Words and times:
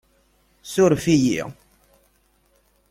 Suref-iyi. 0.71 1.41